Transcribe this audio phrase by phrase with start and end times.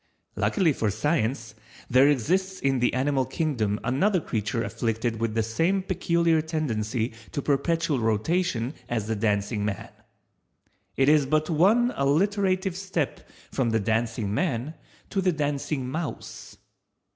[0.35, 1.53] Luckily for Science,
[1.87, 7.39] there exists in the animal Kingdom another creature afflicted with the same peculiar tendency to
[7.39, 9.89] perpetual rotation as the Dancing man.
[10.97, 14.73] It is but one alliterative step from the Dancing man
[15.11, 16.57] to the Dancing mouse.